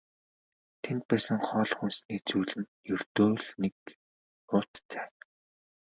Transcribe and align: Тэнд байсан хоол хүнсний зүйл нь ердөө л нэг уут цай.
Тэнд 0.83 1.03
байсан 1.09 1.37
хоол 1.47 1.71
хүнсний 1.77 2.19
зүйл 2.27 2.51
нь 2.61 2.71
ердөө 2.93 3.29
л 3.43 3.47
нэг 3.61 3.77
уут 4.53 4.73
цай. 4.89 5.07